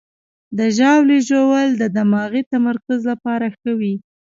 د 0.57 0.59
ژاولې 0.77 1.17
ژوول 1.29 1.69
د 1.81 1.83
دماغي 1.97 2.41
تمرکز 2.51 2.99
لپاره 3.11 3.45
ښه 3.57 3.71
وي. 3.79 3.95